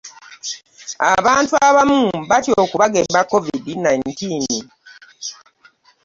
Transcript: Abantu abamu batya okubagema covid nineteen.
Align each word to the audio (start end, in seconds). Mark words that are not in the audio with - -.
Abantu 1.13 1.53
abamu 1.67 2.01
batya 2.29 2.53
okubagema 2.63 3.19
covid 3.31 3.63
nineteen. 3.83 4.55